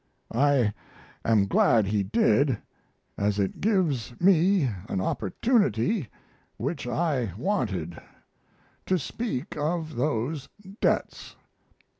I 0.33 0.73
am 1.23 1.45
glad 1.45 1.85
he 1.85 2.01
did, 2.01 2.57
as 3.19 3.37
it 3.37 3.61
gives 3.61 4.19
me 4.19 4.67
an 4.89 4.99
opportunity 4.99 6.09
which 6.57 6.87
I 6.87 7.33
wanted 7.37 8.01
to 8.87 8.97
speak 8.97 9.55
of 9.55 9.95
those 9.95 10.49
debts. 10.81 11.35